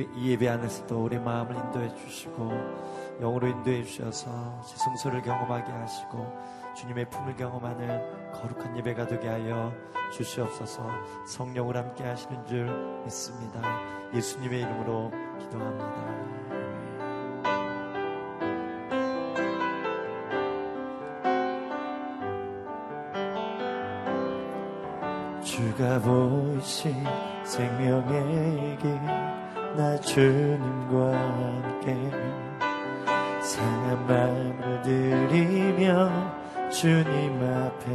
[0.00, 2.50] 이 예배 안에서도 우리 마음을 인도해 주시고
[3.20, 6.32] 영으로 인도해 주셔서 지성소를 경험하게 하시고
[6.76, 9.72] 주님의 품을 경험하는 거룩한 예배가 되게 하여
[10.12, 10.88] 주시옵소서
[11.26, 12.66] 성령을 함께 하시는 줄
[13.04, 13.62] 믿습니다.
[14.12, 16.24] 예수님의 이름으로 기도합니다.
[25.42, 27.04] 주가 보이신
[27.44, 29.43] 생명의 길
[29.76, 32.10] 나 주님과 함께
[33.42, 36.10] 상한 마음을 들이며
[36.70, 37.94] 주님 앞에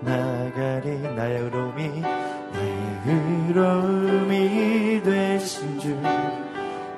[0.00, 6.46] 나가리 나의 의로움이 나의 의로움이 되신 주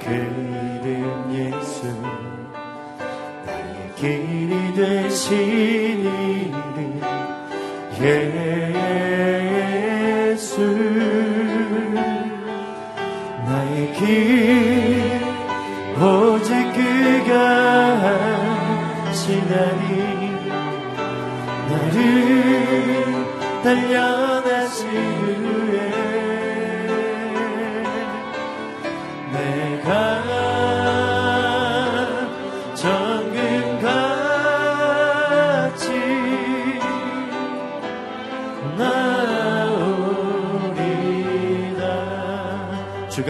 [0.09, 1.87] 그 이름 예수
[3.45, 5.37] 나의 길이 되신
[6.01, 7.01] 이름
[8.01, 8.48] 예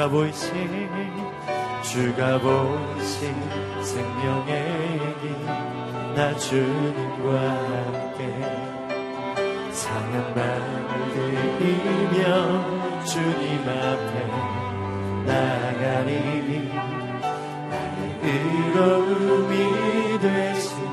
[0.09, 0.89] 보이신
[1.83, 3.35] 주가 보이신
[3.83, 8.19] 생명의 길나 주님과 함께
[9.73, 14.27] 상한 마음을 들이며 주님 앞에
[15.27, 16.11] 나가니
[17.71, 19.53] 나의 의로움이
[20.21, 20.88] 되신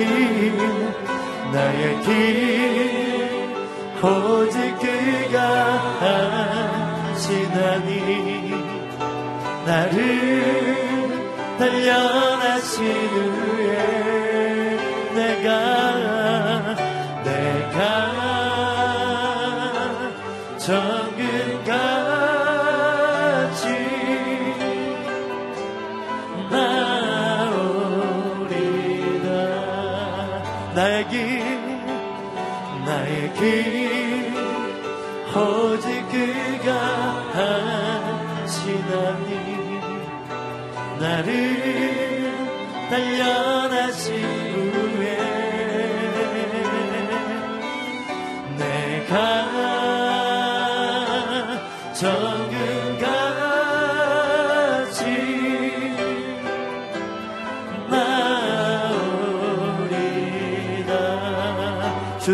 [0.00, 0.56] 길
[1.52, 2.08] 나의 길
[4.02, 5.38] 오직 그가
[7.12, 8.54] 하시나니
[9.66, 9.98] 나를
[11.58, 13.74] 단련하신 후에
[15.14, 15.48] 내가
[17.22, 17.78] 내가
[20.56, 20.99] 정
[33.40, 34.34] 길
[35.34, 36.70] 오직 그가
[38.42, 39.30] 하시나니
[40.98, 41.30] 나를
[42.90, 44.12] 단련하신
[44.92, 45.16] 후에
[48.58, 49.16] 내가
[51.94, 52.49] 정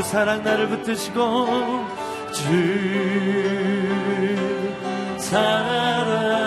[0.07, 1.47] 사랑 나를 붙드시고
[2.33, 2.43] 주
[5.19, 6.46] 사랑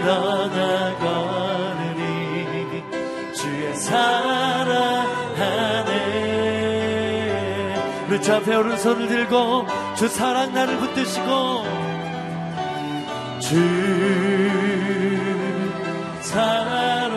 [0.00, 2.82] 일어나 걸으리
[3.34, 6.00] 주의 사랑 안에
[8.22, 9.66] 주 앞에 오른손을 들고
[9.96, 11.64] 주 사랑 나를 붙드시고
[13.40, 13.56] 주
[16.22, 17.09] 사랑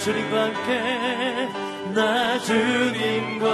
[0.00, 1.48] 주님과 함께
[1.94, 3.46] 나 주님과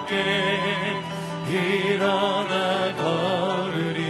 [0.00, 1.00] 함께
[1.48, 4.02] 일어나 걸으리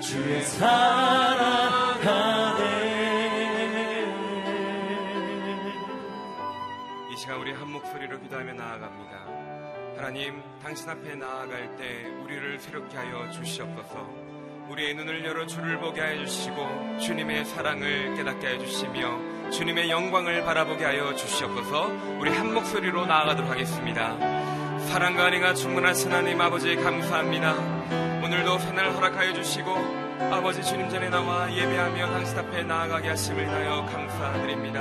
[0.00, 2.62] 주의 사랑 안에
[7.12, 9.12] 이 시간 우리 한 목소리로 기도하며 나아갑니다.
[9.96, 14.08] 하나님 당신 앞에 나아갈 때 우리를 새롭게 하여 주시옵소서
[14.70, 20.82] 우리의 눈을 열어 주를 보게 하여 주시고 주님의 사랑을 깨닫게 하여 주시며 주님의 영광을 바라보게
[20.82, 21.88] 하여 주시옵소서
[22.18, 24.16] 우리 한 목소리로 나아가도록 하겠습니다.
[24.86, 27.52] 사랑과 은혜가 충만하신 하나님 아버지 감사합니다.
[28.24, 29.74] 오늘도 새날 허락하여 주시고
[30.32, 34.80] 아버지 주님 전에 나와 예배하며 당신 앞에 나아가게 하심을 인하여 감사드립니다.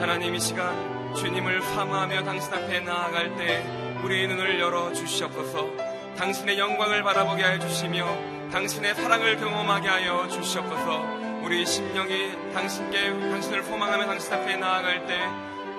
[0.00, 5.70] 하나님 이 시간 주님을 사모하며 당신 앞에 나아갈 때 우리의 눈을 열어 주시옵소서
[6.18, 8.06] 당신의 영광을 바라보게 하여 주시며
[8.52, 11.02] 당신의 사랑을 경험하게 하여 주시옵소서.
[11.42, 15.18] 우리 심령이 당신께 당신을 소망하며 당신 앞에 나아갈 때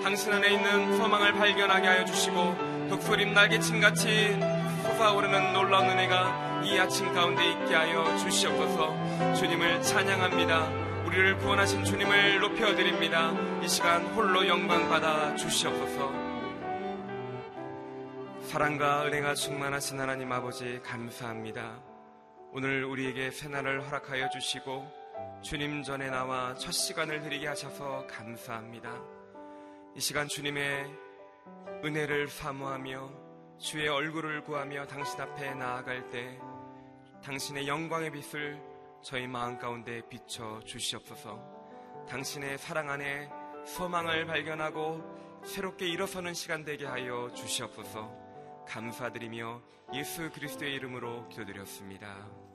[0.04, 4.38] 당신 안에 있는 소망을 발견하게 하여 주시고 독수림 날개침같이
[4.83, 9.36] 솟아오르는 놀라운 은혜가 이 아침 가운데 있게 하여 주시옵소서.
[9.36, 10.68] 주님을 찬양합니다.
[11.06, 13.33] 우리를 구원하신 주님을 높여드립니다.
[13.63, 16.25] 이 시간 홀로 영광 받아 주시옵소서.
[18.56, 21.78] 사랑과 은혜가 충만하신 하나님 아버지 감사합니다.
[22.54, 28.94] 오늘 우리에게 새날을 허락하여 주시고 주님 전에 나와 첫 시간을 드리게 하셔서 감사합니다.
[29.94, 30.90] 이 시간 주님의
[31.84, 36.40] 은혜를 사모하며 주의 얼굴을 구하며 당신 앞에 나아갈 때
[37.25, 38.57] 당신의 영광의 빛을
[39.04, 42.06] 저희 마음 가운데 비춰 주시옵소서.
[42.07, 43.30] 당신의 사랑 안에
[43.66, 48.25] 소망을 발견하고 새롭게 일어서는 시간 되게 하여 주시옵소서.
[48.66, 49.62] 감사드리며
[49.94, 52.46] 예수 그리스도의 이름으로 기도드렸습니다.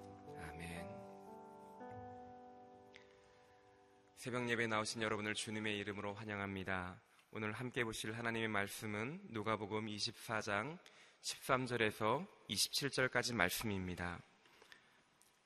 [4.21, 7.01] 새벽 예배 나오신 여러분을 주님의 이름으로 환영합니다.
[7.31, 10.77] 오늘 함께 보실 하나님의 말씀은 누가복음 24장
[11.23, 14.21] 13절에서 27절까지 말씀입니다.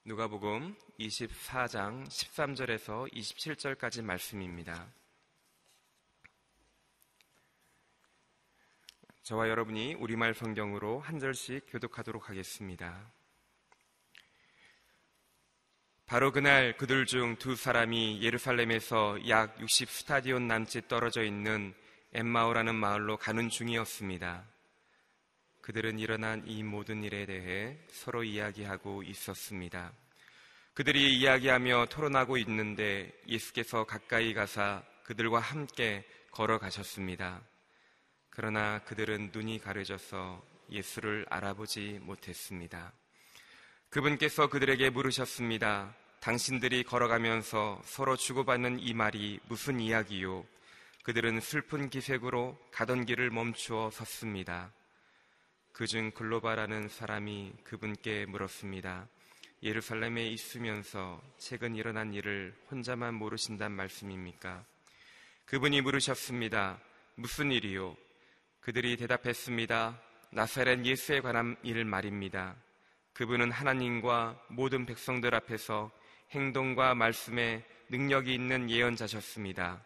[0.04, 4.92] 누가복음 24장 13절에서 27절까지 말씀입니다.
[9.24, 13.10] 저와 여러분이 우리말 성경으로 한 절씩 교독하도록 하겠습니다.
[16.04, 21.72] 바로 그날 그들 중 두 사람이 예루살렘에서 약 60 스타디온 남짓 떨어져 있는
[22.12, 24.44] 엠마오라는 마을로 가는 중이었습니다.
[25.62, 29.94] 그들은 일어난 이 모든 일에 대해 서로 이야기하고 있었습니다.
[30.74, 37.40] 그들이 이야기하며 토론하고 있는데 예수께서 가까이 가사 그들과 함께 걸어가셨습니다.
[38.34, 42.92] 그러나 그들은 눈이 가려져서 예수를 알아보지 못했습니다.
[43.90, 45.94] 그분께서 그들에게 물으셨습니다.
[46.18, 50.44] 당신들이 걸어가면서 서로 주고받는 이 말이 무슨 이야기요?
[51.04, 54.72] 그들은 슬픈 기색으로 가던 길을 멈추어 섰습니다.
[55.72, 59.06] 그중 글로바라는 사람이 그분께 물었습니다.
[59.62, 64.64] 예루살렘에 있으면서 최근 일어난 일을 혼자만 모르신단 말씀입니까?
[65.46, 66.80] 그분이 물으셨습니다.
[67.16, 67.96] 무슨 일이요?
[68.64, 70.00] 그들이 대답했습니다.
[70.30, 72.56] 나사렛 예수에 관한 일 말입니다.
[73.12, 75.90] 그분은 하나님과 모든 백성들 앞에서
[76.30, 79.84] 행동과 말씀에 능력이 있는 예언자셨습니다.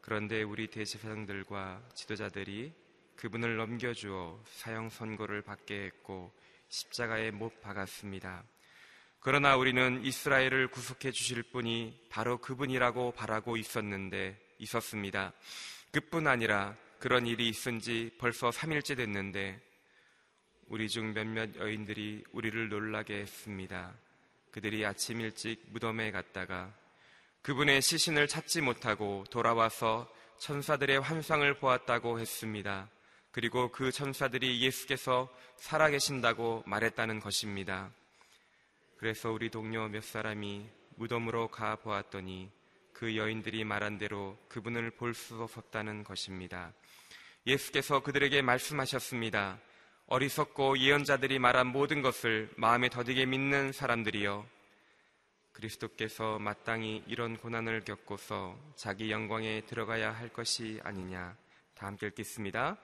[0.00, 2.72] 그런데 우리 대제사장들과 지도자들이
[3.16, 6.32] 그분을 넘겨주어 사형 선고를 받게 했고
[6.68, 8.44] 십자가에 못 박았습니다.
[9.18, 15.32] 그러나 우리는 이스라엘을 구속해 주실 분이 바로 그분이라고 바라고 있었는데 있었습니다.
[15.90, 19.60] 그뿐 아니라 그런 일이 있은 지 벌써 3일째 됐는데
[20.68, 23.92] 우리 중 몇몇 여인들이 우리를 놀라게 했습니다.
[24.50, 26.72] 그들이 아침 일찍 무덤에 갔다가
[27.42, 32.88] 그분의 시신을 찾지 못하고 돌아와서 천사들의 환상을 보았다고 했습니다.
[33.32, 37.92] 그리고 그 천사들이 예수께서 살아계신다고 말했다는 것입니다.
[38.96, 42.50] 그래서 우리 동료 몇 사람이 무덤으로 가 보았더니
[43.04, 46.72] 그 여인들이 말한 대로 그분을 볼 수 없었다는 것입니다.
[47.46, 49.60] 예수께서 그들에게 말씀하셨습니다.
[50.06, 54.46] 어리석고 예언자들이 말한 모든 것을 마음에 더디게 믿는 사람들이여
[55.52, 61.36] 그리스도께서 마땅히 이런 고난을 겪고서 자기 영광에 들어가야 할 것이 아니냐
[61.74, 62.78] 다 함께 읽겠습니다.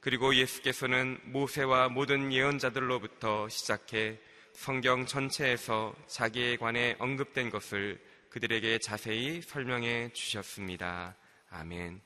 [0.00, 4.20] 그리고 예수께서는 모세와 모든 예언자들로부터 시작해
[4.52, 7.98] 성경 전체에서 자기에 관해 언급된 것을
[8.34, 11.14] 그들에게 자세히 설명해 주셨습니다.
[11.50, 12.00] 아멘.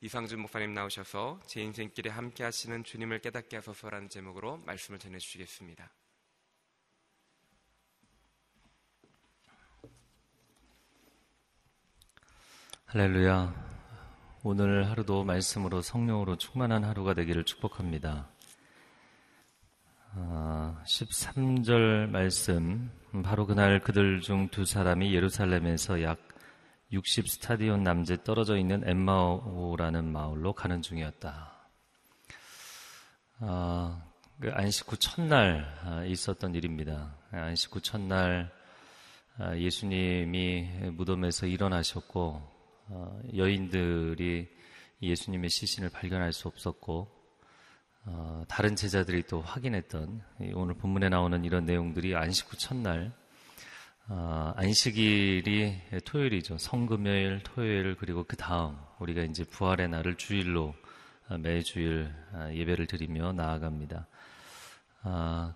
[0.00, 5.88] 이상준 목사님 나오셔서 제 인생길에 함께 하시는 주님을 깨닫게 하소서라는 제목으로 말씀을 전해 주시겠습니다.
[12.86, 13.54] 할렐루야.
[14.42, 18.28] 오늘 하루도 말씀으로 성령으로 충만한 하루가 되기를 축복합니다.
[20.14, 22.90] 13절 아, 말씀
[23.22, 26.18] 바로 그날 그들 중 두 사람이 예루살렘에서 약
[26.92, 31.52] 60 스타디온 남짓 떨어져 있는 엠마오라는 마을로 가는 중이었다.
[33.38, 34.02] 아,
[34.40, 37.16] 그 안식 후 첫날 아, 있었던 일입니다.
[37.30, 38.50] 안식 후 첫날
[39.38, 42.42] 아, 예수님이 무덤에서 일어나셨고
[42.88, 44.48] 어, 여인들이
[45.00, 47.19] 예수님의 시신을 발견할 수 없었고
[48.06, 50.22] 어, 다른 제자들이 또 확인했던
[50.54, 53.12] 오늘 본문에 나오는 이런 내용들이 안식 후 첫날
[54.08, 56.58] 어, 안식일이 토요일이죠.
[56.58, 60.74] 성금요일, 토요일 그리고 그 다음 우리가 이제 부활의 날을 주일로
[61.38, 62.12] 매주일
[62.52, 64.08] 예배를 드리며 나아갑니다.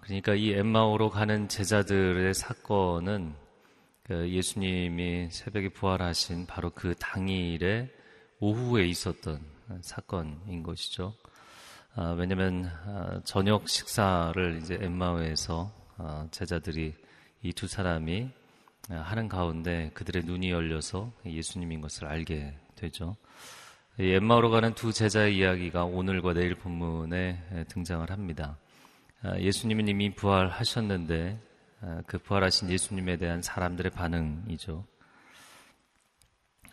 [0.02, 3.34] 그러니까 이 엠마오로 가는 제자들의 사건은
[4.04, 7.90] 그 예수님이 새벽에 부활하신 바로 그 당일에
[8.38, 9.40] 오후에 있었던
[9.80, 11.16] 사건인 것이죠.
[11.96, 16.92] 아, 왜냐하면 아, 저녁 식사를 이제 엠마오에서 아, 제자들이
[17.42, 18.30] 이 두 사람이
[18.90, 23.14] 아, 하는 가운데 그들의 눈이 열려서 예수님인 것을 알게 되죠.
[24.00, 28.58] 이 엠마오로 가는 두 제자의 이야기가 오늘과 내일 본문에 등장을 합니다.
[29.22, 31.38] 아, 예수님은 이미 부활하셨는데
[31.82, 34.84] 어, 그 부활하신 예수님에 대한 사람들의 반응이죠.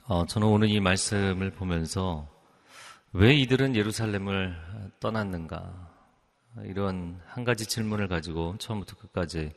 [0.08, 2.28] 어, 저는 오늘 이 말씀을 보면서
[3.14, 4.56] 왜 이들은 예루살렘을
[5.02, 5.90] 떠났는가
[6.64, 9.52] 이런 한 가지 질문을 가지고 처음부터 끝까지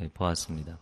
[0.00, 0.78] 예, 보았습니다.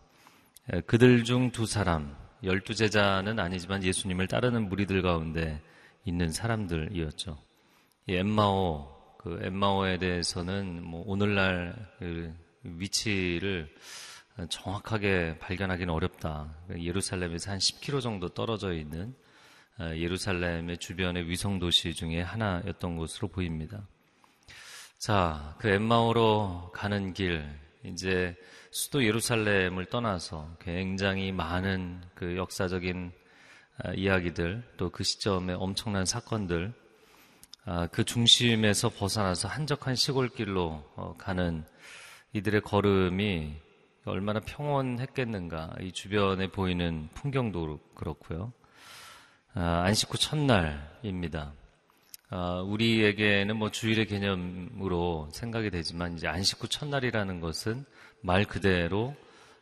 [0.73, 5.61] 예, 그들 중 두 사람, 열두 제자는 아니지만 예수님을 따르는 무리들 가운데
[6.05, 7.37] 있는 사람들이었죠.
[8.07, 8.87] 엠마오,
[9.17, 12.33] 그 엠마오에 대해서는 뭐 오늘날 그
[12.63, 13.69] 위치를
[14.49, 16.55] 정확하게 발견하기는 어렵다.
[16.79, 19.26] 예루살렘에서 한 10km 정도 떨어져 있는 어,
[19.79, 23.87] 예루살렘의 주변의 위성 도시 중에 하나였던 것으로 보입니다.
[24.97, 27.45] 자, 그 엠마오로 가는 길,
[27.83, 28.35] 이제
[28.71, 33.11] 수도 예루살렘을 떠나서 굉장히 많은 그 역사적인
[33.85, 36.73] 어, 이야기들, 또 그 시점에 엄청난 사건들,
[37.65, 41.63] 아, 그 중심에서 벗어나서 한적한 시골길로 어, 가는
[42.33, 43.53] 이들의 걸음이
[44.05, 45.75] 얼마나 평온했겠는가.
[45.81, 48.53] 이 주변에 보이는 풍경도 그렇고요.
[49.59, 51.51] 아, 안식 후 첫날입니다.
[52.29, 57.83] 아, 우리에게는 뭐 주일의 개념으로 생각이 되지만 이제 안식 후 첫날이라는 것은
[58.21, 59.15] 말 그대로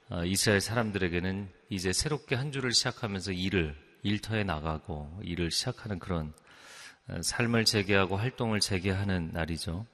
[0.10, 3.74] 아, 이스라엘 사람들에게는 이제 새롭게 한 주를 시작하면서 일을
[4.04, 6.34] 일터에 나가고 일을 시작하는 그런
[7.08, 9.86] 아, 삶을 재개하고 활동을 재개하는 날이죠.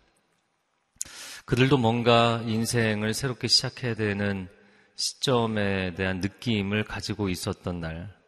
[1.46, 4.50] 그들도 뭔가 인생을 새롭게 시작해야 되는
[4.96, 8.21] 시점에 대한 느낌을 가지고 있었던 날,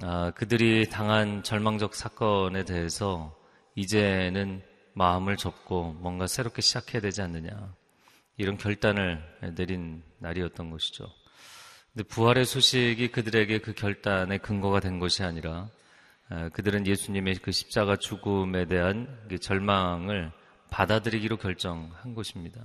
[0.00, 3.36] 아, 그들이 당한 절망적 사건에 대해서
[3.74, 4.62] 이제는
[4.94, 7.74] 마음을 접고 뭔가 새롭게 시작해야 되지 않느냐.
[8.36, 9.20] 이런 결단을
[9.56, 11.10] 내린 날이었던 것이죠.
[11.92, 15.68] 근데 부활의 소식이 그들에게 그 결단의 근거가 된 것이 아니라
[16.28, 20.30] 아, 그들은 예수님의 그 십자가 죽음에 대한 그 절망을
[20.70, 22.60] 받아들이기로 결정한 것입니다.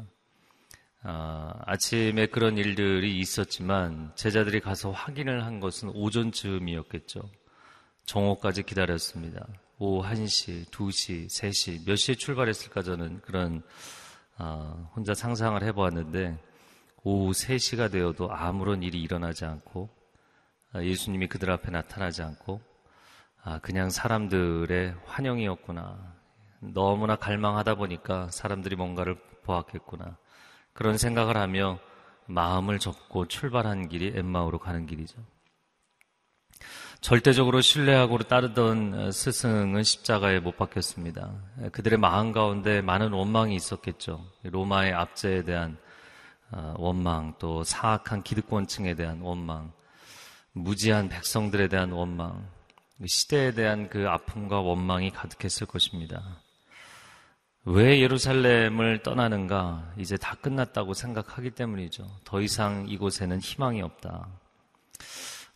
[1.06, 7.22] 아, 아침에 그런 일들이 있었지만 제자들이 가서 확인을 한 것은 오전쯤이었겠죠.
[8.06, 9.46] 정오까지 기다렸습니다.
[9.80, 13.64] 오후 1시, 2시, 3시, 몇 시에 출발했을까 저는 그런
[14.38, 16.40] 아, 혼자 상상을 해보았는데
[17.04, 19.90] 오후 3시가 되어도 아무런 일이 일어나지 않고
[20.72, 22.62] 아, 예수님이 그들 앞에 나타나지 않고
[23.44, 26.14] 아, 그냥 사람들의 환영이었구나.
[26.62, 30.18] 너무나 갈망하다 보니까 사람들이 뭔가를 보았겠구나.
[30.74, 31.80] 그런 생각을 하며
[32.26, 35.18] 마음을 접고 출발한 길이 엠마오로 가는 길이죠.
[37.02, 41.34] 절대적으로 신뢰하고 따르던 스승은 십자가에 못 박혔습니다.
[41.74, 44.26] 그들의 마음 가운데 많은 원망이 있었겠죠.
[44.44, 45.78] 로마의 압제에 대한
[46.52, 49.74] 어, 원망, 또 사악한 기득권층에 대한 원망,
[50.52, 52.48] 무지한 백성들에 대한 원망,
[53.06, 56.43] 시대에 대한 그 아픔과 원망이 가득했을 것입니다.
[57.66, 59.94] 왜 예루살렘을 떠나는가?
[59.98, 62.06] 이제 다 끝났다고 생각하기 때문이죠.
[62.26, 64.28] 더 이상 이곳에는 희망이 없다.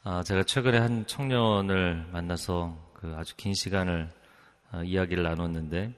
[0.03, 4.09] 아, 제가 최근에 한 청년을 만나서 그 아주 긴 시간을
[4.71, 5.93] 아, 이야기를 나눴는데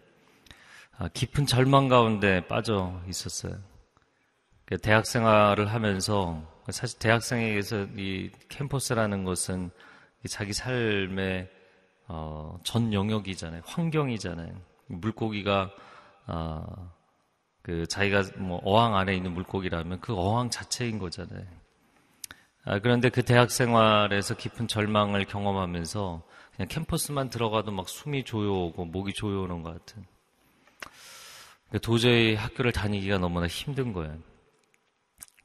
[0.98, 3.56] 아, 깊은 절망 가운데 빠져 있었어요.
[4.66, 9.70] 그 대학 생활을 하면서 사실 대학생에게서 이 캠퍼스라는 것은
[10.28, 11.50] 자기 삶의
[12.08, 13.62] 어, 전 영역이잖아요.
[13.64, 14.60] 환경이잖아요.
[14.88, 15.72] 물고기가
[16.30, 16.94] 어,
[17.62, 21.46] 그 자기가 뭐 어항 안에 있는 물고기라면 그 어항 자체인 거잖아요.
[22.66, 26.24] 아, 그런데 그 대학 생활에서 깊은 절망을 경험하면서
[26.56, 30.06] 그냥 캠퍼스만 들어가도 막 숨이 조여오고 목이 조여오는 것 같은.
[31.68, 34.18] 그러니까 도저히 학교를 다니기가 너무나 힘든 거예요.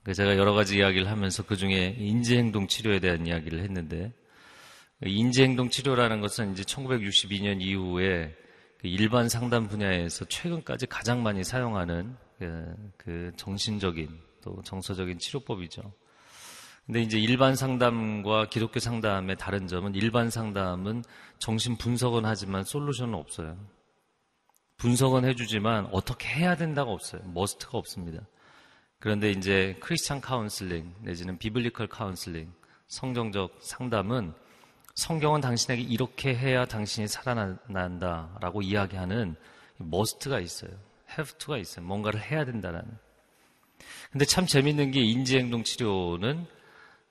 [0.02, 4.12] 그러니까 제가 여러 가지 이야기를 하면서 그 중에 인지행동 치료에 대한 이야기를 했는데
[5.02, 8.43] 인지행동 치료라는 것은 이제 1962년 이후에 그
[8.88, 14.08] 일반 상담 분야에서 최근까지 가장 많이 사용하는 그, 그 정신적인
[14.42, 15.92] 또 정서적인 치료법이죠.
[16.86, 21.02] 근데 이제 일반 상담과 기독교 상담의 다른 점은 일반 상담은
[21.38, 23.56] 정신 분석은 하지만 솔루션은 없어요.
[24.76, 27.22] 분석은 해주지만 어떻게 해야 된다가 없어요.
[27.32, 28.20] must가 없습니다.
[28.98, 32.52] 그런데 이제 Christian counseling 내지는 biblical counseling
[32.88, 34.34] 성경적 상담은
[34.94, 39.34] 성경은 당신에게 이렇게 해야 당신이 살아난다라고 이야기하는
[39.78, 40.70] must가 있어요.
[41.10, 41.84] have to가 있어요.
[41.84, 42.82] 뭔가를 해야 된다는.
[44.12, 46.46] 근데 참 재밌는 게 인지행동 치료는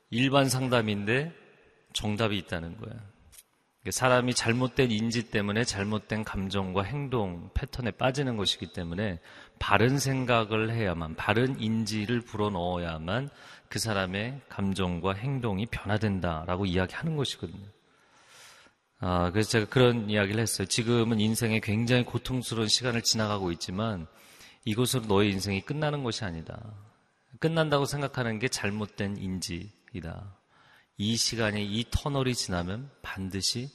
[0.10, 1.34] 일반 상담인데
[1.92, 3.00] 정답이 있다는 거예요.
[3.90, 9.20] 사람이 잘못된 인지 때문에 잘못된 감정과 행동 패턴에 빠지는 것이기 때문에
[9.60, 13.30] 바른 생각을 해야만, 바른 인지를 불어 넣어야만
[13.74, 17.66] 그 사람의 감정과 행동이 변화된다라고 이야기하는 것이거든요.
[19.00, 20.68] 아, 그래서 제가 그런 이야기를 했어요.
[20.68, 24.06] 지금은 인생에 굉장히 고통스러운 시간을 지나가고 있지만
[24.64, 26.62] 이곳으로 너의 인생이 끝나는 것이 아니다.
[27.40, 30.38] 끝난다고 생각하는 게 잘못된 인지이다.
[30.98, 33.72] 이 시간이 이 터널이 지나면 반드시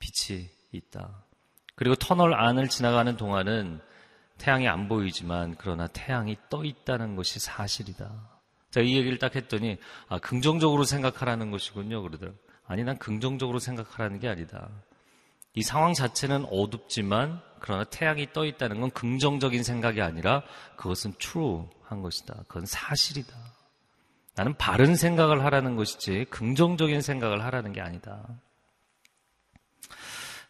[0.00, 1.22] 빛이 있다.
[1.76, 3.80] 그리고 터널 안을 지나가는 동안은
[4.38, 8.35] 태양이 안 보이지만 그러나 태양이 떠 있다는 것이 사실이다.
[8.70, 12.02] 자, 이 얘기를 딱 했더니 아, 긍정적으로 생각하라는 것이군요.
[12.02, 12.38] 그러더라고요.
[12.66, 14.68] 아니, 난 긍정적으로 생각하라는 게 아니다.
[15.54, 20.42] 이 상황 자체는 어둡지만 그러나 태양이 떠 있다는 건 긍정적인 생각이 아니라
[20.76, 22.44] 그것은 true한 것이다.
[22.46, 23.34] 그건 사실이다.
[24.34, 28.22] 나는 바른 생각을 하라는 것이지 긍정적인 생각을 하라는 게 아니다.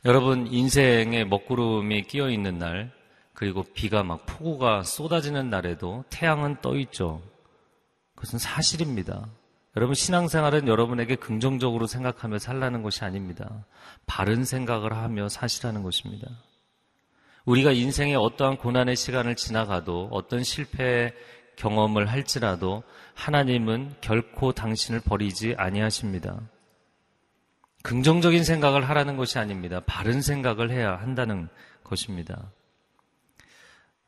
[0.05, 2.93] 여러분 인생에 먹구름이 끼어 있는 날
[3.33, 7.23] 그리고 비가 막 폭우가 쏟아지는 날에도 태양은 떠 있죠.
[8.17, 9.29] 그것은 사실입니다.
[9.77, 13.65] 여러분 신앙생활은 여러분에게 긍정적으로 생각하며 살라는 것이 아닙니다.
[14.07, 16.27] 바른 생각을 하며 사시라는 것입니다.
[17.45, 21.15] 우리가 인생의 어떠한 고난의 시간을 지나가도 어떤 실패의
[21.57, 22.83] 경험을 할지라도
[23.15, 26.41] 하나님은 결코 당신을 버리지 아니하십니다.
[27.83, 29.81] 긍정적인 생각을 하라는 것이 아닙니다.
[29.87, 31.49] 바른 생각을 해야 한다는
[31.85, 32.51] 것입니다.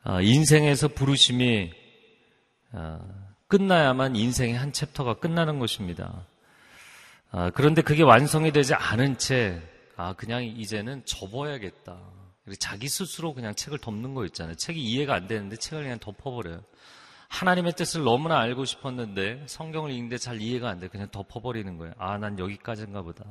[0.02, 1.72] 아, 인생에서 부르심이
[2.72, 2.98] 아,
[3.48, 6.26] 끝나야만 인생의 한 챕터가 끝나는 것입니다.
[7.30, 9.60] 아, 그런데 그게 완성이 되지 않은 채,
[9.96, 11.98] 아, 그냥 이제는 접어야겠다.
[12.58, 14.54] 자기 스스로 그냥 책을 덮는 거 있잖아요.
[14.56, 16.62] 책이 이해가 안 되는데 책을 그냥 덮어버려요.
[17.28, 20.88] 하나님의 뜻을 너무나 알고 싶었는데 성경을 읽는데 잘 이해가 안 돼.
[20.88, 21.92] 그냥 덮어버리는 거예요.
[21.98, 23.24] 아, 난 여기까지인가 보다.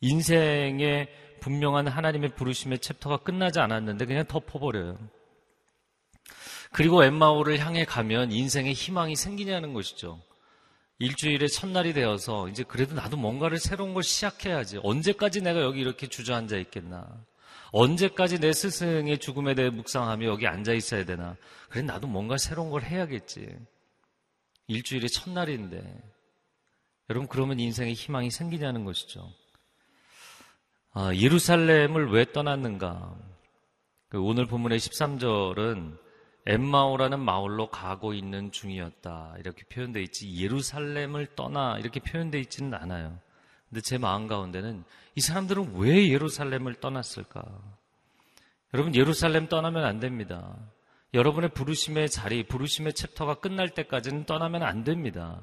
[0.00, 1.08] 인생의
[1.40, 4.98] 분명한 하나님의 부르심의 챕터가 끝나지 않았는데 그냥 덮어버려요.
[6.72, 10.20] 그리고 엠마오를 향해 가면 인생의 희망이 생기냐는 것이죠.
[10.98, 14.80] 일주일의 첫날이 되어서 이제 그래도 나도 뭔가를 새로운 걸 시작해야지.
[14.82, 17.06] 언제까지 내가 여기 이렇게 주저앉아 있겠나.
[17.72, 21.36] 언제까지 내 스승의 죽음에 대해 묵상하며 여기 앉아 있어야 되나.
[21.68, 23.46] 그래, 나도 뭔가 새로운 걸 해야겠지.
[24.68, 25.82] 일주일의 첫날인데.
[27.10, 29.30] 여러분, 그러면 인생의 희망이 생기냐는 것이죠.
[30.92, 33.14] 아, 예루살렘을 왜 떠났는가?
[34.08, 35.98] 그 오늘 본문의 13절은
[36.46, 39.34] 엠마오라는 마을로 가고 있는 중이었다.
[39.38, 43.18] 이렇게 표현되어 있지 예루살렘을 떠나 이렇게 표현되어 있지는 않아요.
[43.68, 44.84] 근데 제 마음 가운데는
[45.16, 47.42] 이 사람들은 왜 예루살렘을 떠났을까?
[48.74, 50.56] 여러분 예루살렘 떠나면 안 됩니다.
[51.14, 55.42] 여러분의 부르심의 자리, 부르심의 챕터가 끝날 때까지는 떠나면 안 됩니다.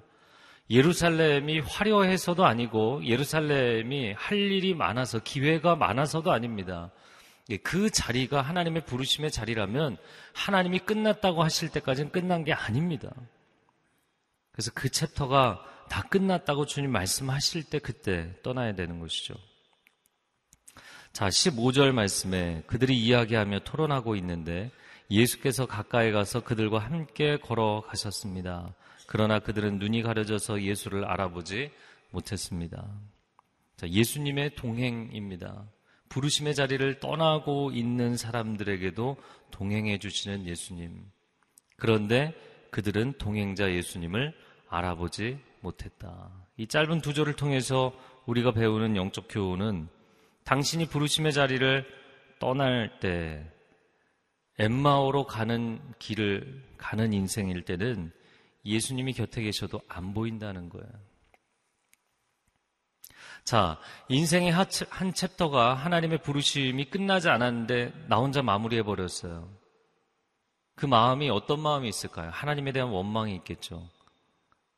[0.70, 6.92] 예루살렘이 화려해서도 아니고 예루살렘이 할 일이 많아서 기회가 많아서도 아닙니다.
[7.50, 9.98] 예, 그 자리가 하나님의 부르심의 자리라면
[10.34, 13.12] 하나님이 끝났다고 하실 때까지는 끝난 게 아닙니다.
[14.52, 19.34] 그래서 그 챕터가 다 끝났다고 주님 말씀하실 때 그때 떠나야 되는 것이죠.
[21.12, 24.72] 자, 15절 말씀에 그들이 이야기하며 토론하고 있는데
[25.12, 28.74] 예수께서 가까이 가서 그들과 함께 걸어가셨습니다.
[29.06, 31.72] 그러나 그들은 눈이 가려져서 예수를 알아보지
[32.10, 32.88] 못했습니다.
[33.76, 35.66] 자, 예수님의 동행입니다.
[36.14, 39.18] 부르심의 자리를 떠나고 있는 사람들에게도
[39.50, 41.04] 동행해 주시는 예수님.
[41.76, 42.36] 그런데
[42.70, 44.32] 그들은 동행자 예수님을
[44.70, 46.30] 알아보지 못했다.
[46.58, 47.94] 이 짧은 두 절을 통해서
[48.28, 49.88] 우리가 배우는 영적 교훈은
[50.44, 51.84] 당신이 부르심의 자리를
[52.40, 53.52] 떠날 때
[54.60, 58.12] 엠마오로 가는 길을 가는 인생일 때는
[58.66, 60.92] 예수님이 곁에 계셔도 안 보인다는 거예요.
[63.44, 63.78] 자,
[64.08, 69.50] 인생의 한 챕터가 하나님의 부르심이 끝나지 않았는데 나 혼자 마무리해 버렸어요.
[70.76, 72.30] 그 마음이 어떤 마음이 있을까요?
[72.32, 73.88] 하나님에 대한 원망이 있겠죠.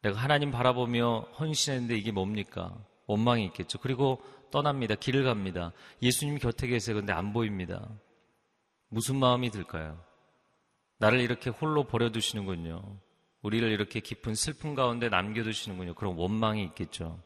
[0.01, 2.75] 내가 하나님 바라보며 헌신했는데 이게 뭡니까?
[3.07, 3.77] 원망이 있겠죠.
[3.79, 4.95] 그리고 떠납니다.
[4.95, 5.71] 길을 갑니다.
[6.01, 6.95] 예수님 곁에 계세요.
[6.95, 7.87] 근데 안 보입니다.
[8.89, 9.99] 무슨 마음이 들까요?
[10.97, 12.81] 나를 이렇게 홀로 버려두시는군요.
[13.41, 15.93] 우리를 이렇게 깊은 슬픔 가운데 남겨두시는군요.
[15.93, 17.19] 그런 원망이 있겠죠.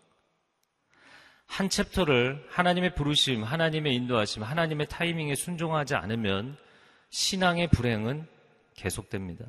[1.50, 6.56] 한 챕터를 하나님의 부르심, 하나님의 인도하심, 하나님의 타이밍에 순종하지 않으면
[7.10, 8.28] 신앙의 불행은
[8.76, 9.46] 계속됩니다.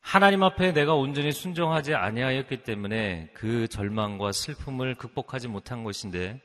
[0.00, 6.40] 하나님 앞에 내가 온전히 순종하지 아니하였기 때문에 그 절망과 슬픔을 극복하지 못한 것인데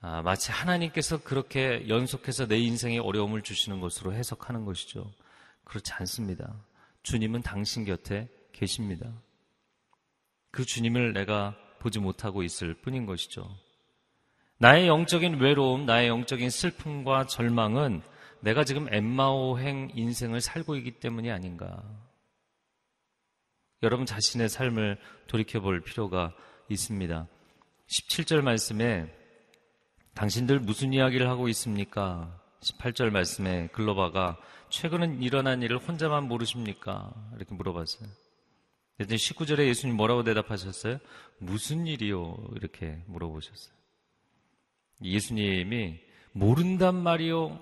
[0.00, 5.10] 아, 마치 하나님께서 그렇게 연속해서 내 인생에 어려움을 주시는 것으로 해석하는 것이죠.
[5.64, 6.54] 그렇지 않습니다.
[7.02, 9.12] 주님은 당신 곁에 계십니다.
[10.52, 13.48] 그 주님을 내가 보지 못하고 있을 뿐인 것이죠.
[14.56, 18.00] 나의 영적인 외로움, 나의 영적인 슬픔과 절망은
[18.40, 21.82] 내가 지금 엠마오행 인생을 살고 있기 때문이 아닌가.
[23.82, 26.32] 여러분 자신의 삶을 돌이켜 볼 필요가
[26.70, 27.26] 있습니다.
[27.86, 29.12] 17절 말씀에
[30.14, 32.40] 당신들 무슨 이야기를 하고 있습니까?
[32.60, 34.38] 18절 말씀에 글로바가
[34.70, 37.12] 최근은 일어난 일을 혼자만 모르십니까?
[37.36, 38.08] 이렇게 물어봤어요.
[38.96, 40.98] 그랬더니 19절에 예수님 뭐라고 대답하셨어요?
[41.38, 42.36] 무슨 일이요?
[42.56, 43.74] 이렇게 물어보셨어요.
[45.02, 46.00] 예수님이
[46.32, 47.60] 모른단 말이요?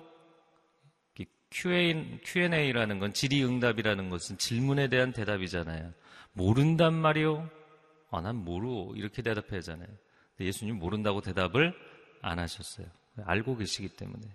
[1.53, 5.93] Q&A라는 건 질의응답이라는 것은 질문에 대한 대답이잖아요.
[6.33, 7.49] 모른단 말이요?
[8.09, 8.95] 아, 난 모르.
[8.95, 9.89] 이렇게 대답해야 하잖아요.
[10.39, 11.73] 예수님 모른다고 대답을
[12.21, 12.87] 안 하셨어요.
[13.23, 14.27] 알고 계시기 때문에.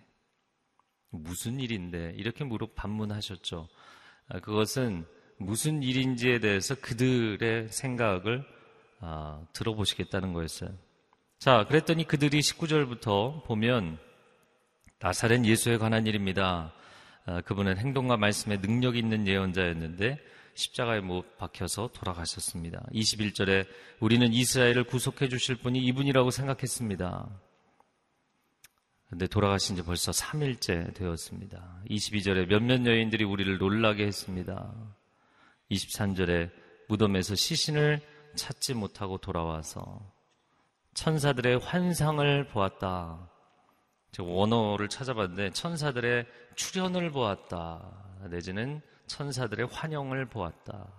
[1.11, 2.13] 무슨 일인데?
[2.17, 3.69] 이렇게 물어 반문하셨죠.
[4.29, 5.05] 아, 그것은
[5.39, 8.45] 무슨 일인지에 대해서 그들의 생각을
[9.01, 10.71] 아, 들어보시겠다는 거였어요.
[11.39, 13.99] 자, 그랬더니 그들이 19절부터 보면
[14.99, 16.73] 나사렛 예수에 관한 일입니다.
[17.25, 20.19] 아, 그분은 행동과 말씀에 능력 있는 예언자였는데
[20.55, 22.85] 십자가에 못 박혀서 돌아가셨습니다.
[22.93, 23.65] 21절에
[24.01, 27.29] 우리는 이스라엘을 구속해 주실 분이 이분이라고 생각했습니다.
[29.09, 31.83] 근데 돌아가신 지 벌써 3일째 되었습니다.
[31.89, 34.98] 22절에 몇몇 여인들이 우리를 놀라게 했습니다.
[35.71, 36.51] 23절에
[36.89, 38.01] 무덤에서 시신을
[38.37, 40.01] 찾지 못하고 돌아와서
[40.95, 43.31] 천사들의 환상을 보았다.
[44.13, 46.27] 제가 원어를 찾아봤는데 천사들의
[46.57, 48.27] 출현을 보았다.
[48.31, 50.93] 내지는 천사들의 환영을 보았다.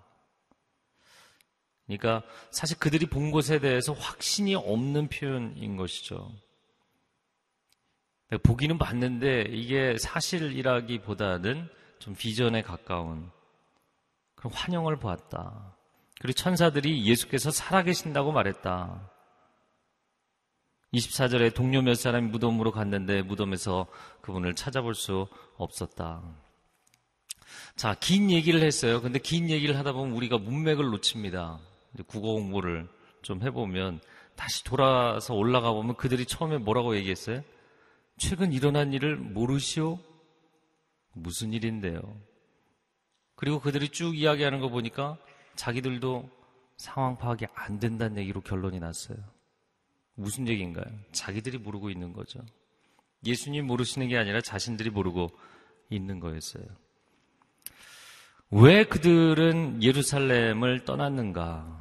[1.86, 6.32] 그러니까 사실 그들이 본 것에 대해서 확신이 없는 표현인 것이죠.
[8.43, 13.32] 보기는 봤는데 이게 사실이라기보다는 좀 비전에 가까운
[14.39, 15.75] 그럼 환영을 보았다.
[16.21, 19.12] 그리고 천사들이 예수께서 살아계신다고 말했다.
[20.93, 23.88] 24절에 동료 몇 사람이 무덤으로 갔는데 무덤에서
[24.21, 26.23] 그분을 찾아볼 수 없었다.
[27.75, 29.02] 자, 긴 얘기를 했어요.
[29.02, 31.60] 근데 긴 얘기를 하다 보면 우리가 문맥을 놓칩니다.
[32.08, 32.88] 국어 공부를
[33.21, 33.99] 좀 해보면
[34.38, 37.43] 다시 돌아서 올라가 보면 그들이 처음에 뭐라고 얘기했어요?
[38.17, 39.99] 최근 일어난 일을 모르시오?
[41.13, 42.28] 무슨 일인데요?
[43.39, 45.17] 그리고 그들이 쭉 이야기하는 거 보니까
[45.56, 46.30] 자기들도
[46.75, 49.17] 상황 파악이 안 된다는 얘기로 결론이 났어요.
[50.15, 50.84] 무슨 얘기인가요?
[51.13, 52.41] 자기들이 모르고 있는 거죠.
[53.25, 55.30] 예수님 모르시는 게 아니라 자신들이 모르고
[55.89, 56.65] 있는 거였어요.
[58.52, 61.80] 왜 그들은 예루살렘을 떠났는가?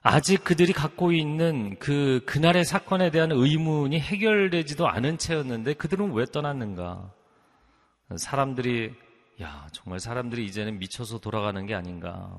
[0.00, 7.12] 아직 그들이 갖고 있는 그, 그날의 사건에 대한 의문이 해결되지도 않은 채였는데 그들은 왜 떠났는가?
[8.16, 8.94] 사람들이
[9.42, 12.38] 야, 정말 사람들이 이제는 미쳐서 돌아가는 게 아닌가.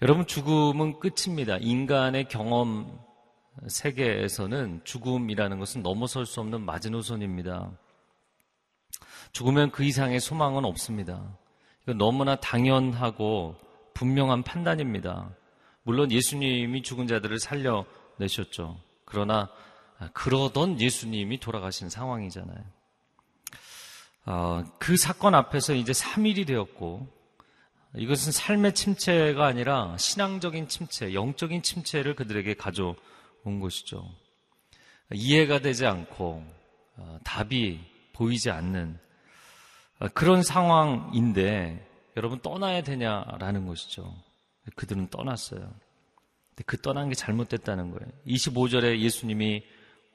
[0.00, 1.56] 여러분, 죽음은 끝입니다.
[1.58, 2.98] 인간의 경험
[3.66, 7.70] 세계에서는 죽음이라는 것은 넘어설 수 없는 마지노선입니다.
[9.32, 11.36] 죽으면 그 이상의 소망은 없습니다.
[11.82, 13.56] 이건 너무나 당연하고
[13.94, 15.30] 분명한 판단입니다.
[15.82, 18.78] 물론 예수님이 죽은 자들을 살려내셨죠.
[19.04, 19.50] 그러나
[20.12, 22.64] 그러던 예수님이 돌아가신 상황이잖아요.
[24.24, 27.08] 어, 그 사건 앞에서 이제 3일이 되었고
[27.96, 32.96] 이것은 삶의 침체가 아니라 신앙적인 침체, 영적인 침체를 그들에게 가져온
[33.60, 34.08] 것이죠.
[35.12, 36.44] 이해가 되지 않고
[36.96, 37.80] 어, 답이
[38.12, 38.98] 보이지 않는
[39.98, 44.14] 어, 그런 상황인데 여러분 떠나야 되냐라는 것이죠.
[44.76, 45.72] 그들은 떠났어요.
[46.66, 48.12] 그 떠난 게 잘못됐다는 거예요.
[48.26, 49.64] 25절에 예수님이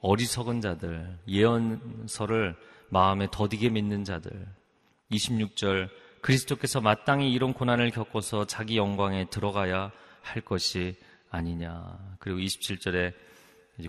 [0.00, 2.56] 어리석은 자들, 예언서를
[2.90, 4.46] 마음에 더디게 믿는 자들.
[5.10, 5.88] 26절
[6.20, 10.96] 그리스도께서 마땅히 이런 고난을 겪어서 자기 영광에 들어가야 할 것이
[11.30, 12.16] 아니냐.
[12.18, 13.12] 그리고 27절에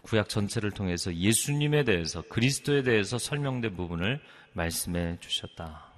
[0.04, 4.22] 구약 전체를 통해서 예수님에 대해서 그리스도에 대해서 설명된 부분을
[4.54, 5.90] 말씀해 주셨다.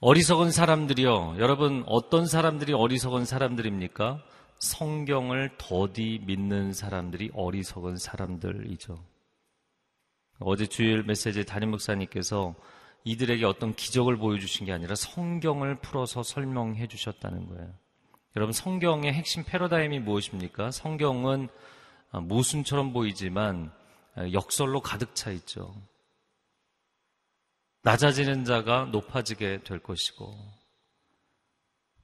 [0.00, 1.36] 어리석은 사람들이요.
[1.38, 4.22] 여러분 어떤 사람들이 어리석은 사람들입니까?
[4.60, 8.98] 성경을 더디 믿는 사람들이 어리석은 사람들이죠.
[10.40, 12.54] 어제 주일 메시지 담임 목사님께서
[13.04, 17.72] 이들에게 어떤 기적을 보여주신 게 아니라 성경을 풀어서 설명해 주셨다는 거예요.
[18.36, 20.70] 여러분 성경의 핵심 패러다임이 무엇입니까?
[20.70, 21.48] 성경은
[22.12, 23.72] 모순처럼 보이지만
[24.32, 25.74] 역설로 가득 차 있죠.
[27.82, 30.36] 낮아지는 자가 높아지게 될 것이고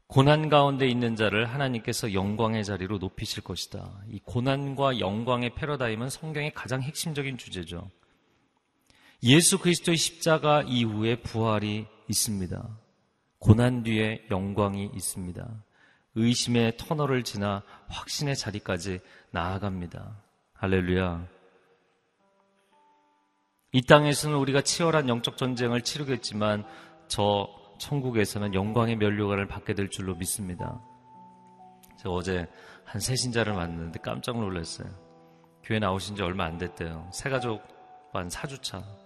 [0.06, 4.02] 고난 가운데 있는 자를 하나님께서 영광의 자리로 높이실 것이다.
[4.08, 7.90] 이 고난과 영광의 패러다임은 성경의 가장 핵심적인 주제죠.
[9.24, 12.68] 예수 그리스도의 십자가 이후에 부활이 있습니다.
[13.38, 15.64] 고난 뒤에 영광이 있습니다.
[16.14, 20.22] 의심의 터널을 지나 확신의 자리까지 나아갑니다.
[20.52, 21.26] 할렐루야.
[23.72, 26.64] 이 땅에서는 우리가 치열한 영적 전쟁을 치르겠지만
[27.08, 30.80] 저 천국에서는 영광의 면류관을 받게 될 줄로 믿습니다.
[31.98, 32.46] 제가 어제
[32.84, 34.88] 한 새 신자를 만났는데 깜짝 놀랐어요.
[35.64, 37.08] 교회 나오신 지 얼마 안 됐대요.
[37.12, 37.62] 새 가족
[38.12, 39.03] 반 4주차.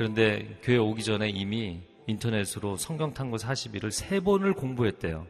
[0.00, 5.26] 그런데 교회 오기 전에 이미 인터넷으로 성경 탐구 41을 세 번을 공부했대요.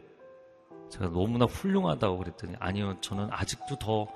[0.89, 4.07] 제가 너무나 훌륭하다고 그랬더니 아니요, 저는 아직도 더,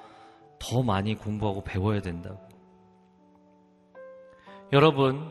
[0.57, 2.39] 더 많이 공부하고 배워야 된다고.
[4.71, 5.29] 여러분,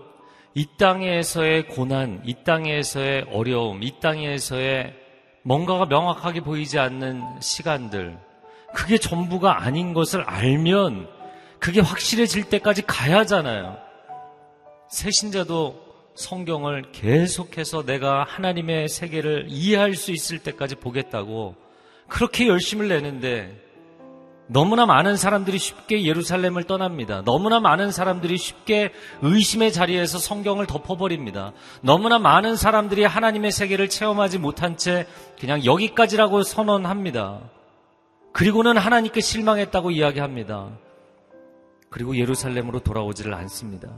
[0.52, 4.94] 이 땅에서의 고난, 이 땅에서의 어려움, 이 땅에서의
[5.42, 8.18] 뭔가가 명확하게 보이지 않는 시간들,
[8.74, 11.08] 그게 전부가 아닌 것을 알면
[11.60, 13.84] 그게 확실해질 때까지 가야 하잖아요.
[14.94, 15.83] 새신자도
[16.14, 21.57] 성경을 계속해서 내가 하나님의 세계를 이해할 수 있을 때까지 보겠다고
[22.07, 23.61] 그렇게 열심을 내는데
[24.46, 27.22] 너무나 많은 사람들이 쉽게 예루살렘을 떠납니다.
[27.24, 31.54] 너무나 많은 사람들이 쉽게 의심의 자리에서 성경을 덮어버립니다.
[31.80, 35.09] 너무나 많은 사람들이 하나님의 세계를 체험하지 못한 채
[35.40, 37.40] 그냥 여기까지라고 선언합니다.
[38.33, 40.78] 그리고는 하나님께 실망했다고 이야기합니다.
[41.90, 43.88] 그리고 예루살렘으로 돌아오지를 않습니다.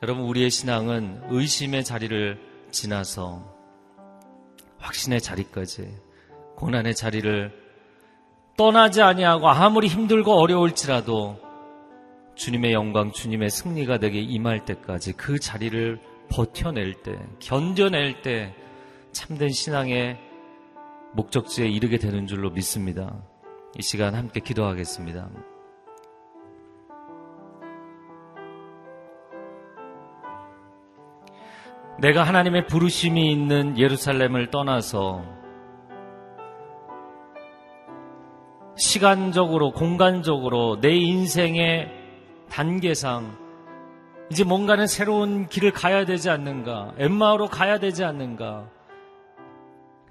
[0.00, 2.38] 여러분, 우리의 신앙은 의심의 자리를
[2.70, 3.42] 지나서
[4.78, 5.88] 확신의 자리까지
[6.54, 7.52] 고난의 자리를
[8.56, 11.40] 떠나지 아니하고 아무리 힘들고 어려울지라도
[12.36, 18.54] 주님의 영광, 주님의 승리가 되게 임할 때까지 그 자리를 버텨낼 때, 견뎌낼 때
[19.10, 20.16] 참된 신앙의
[21.14, 23.20] 목적지에 이르게 되는 줄로 믿습니다.
[23.76, 25.28] 이 시간 함께 기도하겠습니다.
[32.00, 35.24] 내가 하나님의 부르심이 있는 예루살렘을 떠나서
[38.76, 41.90] 시간적으로, 공간적으로 내 인생의
[42.48, 43.36] 단계상
[44.30, 46.92] 이제 뭔가는 새로운 길을 가야 되지 않는가?
[46.98, 48.68] 엠마오로 가야 되지 않는가?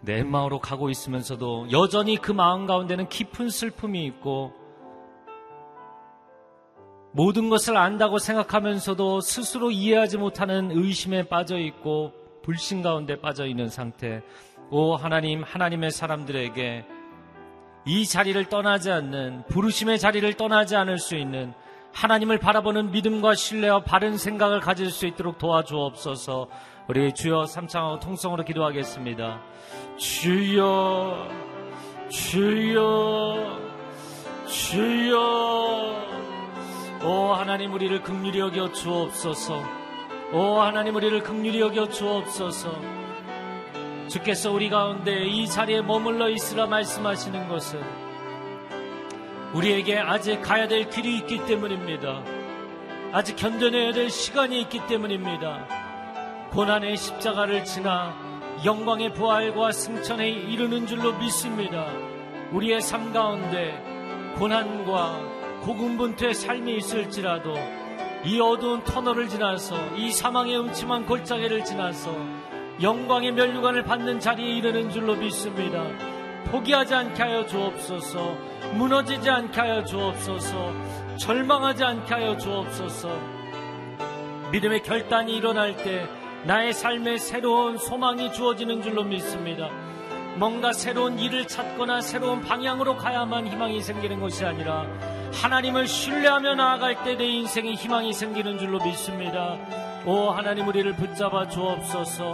[0.02, 4.52] 내 엠마오로 가고 있으면서도 여전히 그 마음 가운데는 깊은 슬픔이 있고
[7.12, 14.22] 모든 것을 안다고 생각하면서도 스스로 이해하지 못하는 의심에 빠져 있고 불신 가운데 빠져 있는 상태.
[14.70, 16.86] 오 하나님, 하나님의 사람들에게
[17.86, 21.54] 이 자리를 떠나지 않는 부르심의 자리를 떠나지 않을 수 있는
[21.93, 26.48] 하나님을 바라보는 믿음과 신뢰와 바른 생각을 가질 수 있도록 도와주옵소서.
[26.89, 29.41] 우리 주여 삼창하고 통성으로 기도하겠습니다.
[29.98, 31.28] 주여,
[32.10, 33.60] 주여,
[34.48, 35.76] 주여.
[37.03, 39.63] 오 하나님 우리를 극률히 여겨 주옵소서.
[40.33, 42.73] 오 하나님 우리를 극률히 여겨 주옵소서.
[44.07, 47.81] 주께서 우리 가운데 이 자리에 머물러 있으라 말씀하시는 것은
[49.53, 52.23] 우리에게 아직 가야 될 길이 있기 때문입니다.
[53.13, 55.67] 아직 견뎌내야 될 시간이 있기 때문입니다.
[56.51, 58.15] 고난의 십자가를 지나
[58.65, 61.86] 영광의 부활과 승천에 이르는 줄로 믿습니다.
[62.51, 63.83] 우리의 삶 가운데
[64.39, 67.54] 고난과 고군분투의 삶이 있을지라도
[68.24, 72.13] 이 어두운 터널을 지나서 이 사망의 음침한 골짜기를 지나서
[72.82, 75.84] 영광의 멸류관을 받는 자리에 이르는 줄로 믿습니다.
[76.46, 78.38] 포기하지 않게 하여 주옵소서,
[78.74, 80.74] 무너지지 않게 하여 주옵소서,
[81.17, 83.10] 절망하지 않게 하여 주옵소서,
[84.52, 86.08] 믿음의 결단이 일어날 때
[86.46, 89.70] 나의 삶에 새로운 소망이 주어지는 줄로 믿습니다.
[90.38, 94.86] 뭔가 새로운 일을 찾거나 새로운 방향으로 가야만 희망이 생기는 것이 아니라
[95.33, 99.57] 하나님을 신뢰하며 나아갈 때 내 인생에 희망이 생기는 줄로 믿습니다.
[100.05, 102.33] 오 하나님 우리를 붙잡아 주옵소서.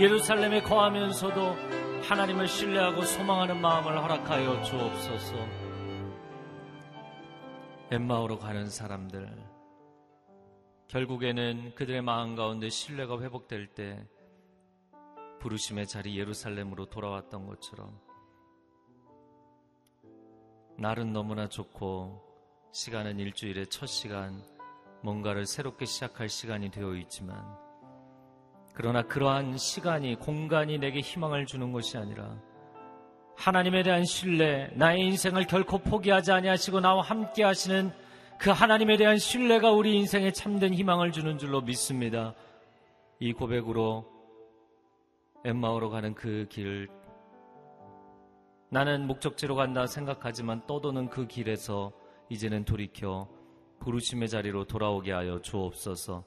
[0.00, 1.56] 예루살렘에 거하면서도
[2.02, 5.34] 하나님을 신뢰하고 소망하는 마음을 허락하여 주옵소서.
[7.90, 9.34] 엠마오로 가는 사람들,
[10.88, 14.06] 결국에는 그들의 마음 가운데 신뢰가 회복될 때
[15.40, 17.98] 부르심의 자리 예루살렘으로 돌아왔던 것처럼
[20.76, 22.27] 날은 너무나 좋고
[22.72, 24.42] 시간은 일주일의 첫 시간,
[25.02, 27.42] 뭔가를 새롭게 시작할 시간이 되어 있지만
[28.74, 32.36] 그러나 그러한 시간이 공간이 내게 희망을 주는 것이 아니라
[33.36, 37.92] 하나님에 대한 신뢰, 나의 인생을 결코 포기하지 아니하시고 나와 함께 하시는
[38.38, 42.34] 그 하나님에 대한 신뢰가 우리 인생에 참된 희망을 주는 줄로 믿습니다.
[43.20, 44.06] 이 고백으로
[45.44, 46.88] 엠마오로 가는 그 길,
[48.70, 51.92] 나는 목적지로 간다 생각하지만 떠도는 그 길에서
[52.30, 53.28] 이제는 돌이켜
[53.80, 56.24] 부르심의 자리로 돌아오게 하여 주옵소서.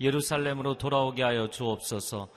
[0.00, 2.28] 예루살렘으로 돌아오게 하여 주옵소서.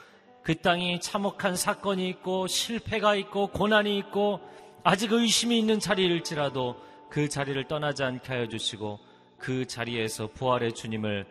[0.44, 4.40] 그 땅이 참혹한 사건이 있고 실패가 있고 고난이 있고
[4.84, 6.76] 아직 의심이 있는 자리일지라도
[7.10, 9.00] 그 자리를 떠나지 않게 하여 주시고
[9.38, 11.26] 그 자리에서 부활의 주님을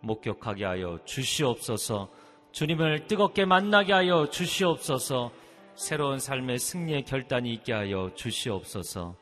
[0.00, 2.08] 목격하게 하여 주시옵소서.
[2.52, 5.32] 주님을 뜨겁게 만나게 하여 주시옵소서.
[5.74, 9.16] 새로운 삶의 승리의 결단이 있게 하여 주시옵소서.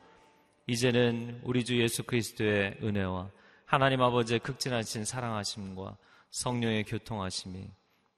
[0.67, 3.31] 이제는 우리 주 예수 그리스도의 은혜와
[3.65, 5.97] 하나님 아버지의 극진하신 사랑하심과
[6.29, 7.69] 성령의 교통하심이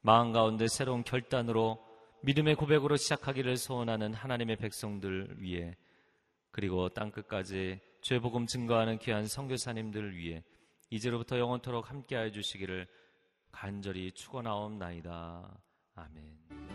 [0.01, 1.83] 마음 가운데 새로운 결단으로
[2.21, 5.75] 믿음의 고백으로 시작하기를 소원하는 하나님의 백성들 위해
[6.51, 10.43] 그리고 땅 끝까지 죄 복음 증거하는 귀한 선교사님들 위해
[10.91, 12.87] 이제로부터 영원토록 함께하여 주시기를
[13.51, 15.57] 간절히 축원하옵나이다.
[15.95, 16.74] 아멘.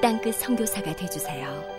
[0.00, 1.77] 땅끝 성교사가 되주세요